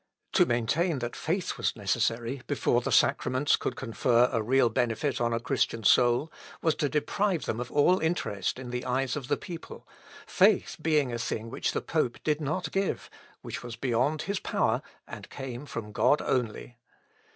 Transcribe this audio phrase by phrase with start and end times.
[0.33, 5.31] To maintain that faith was necessary before the sacraments could confer a real benefit on
[5.31, 9.37] a Christian soul, was to deprive them of all interest in the eyes of the
[9.37, 9.87] people;
[10.25, 13.11] faith being a thing which the pope did not give,
[13.43, 16.77] which was beyond his power, and came from God only.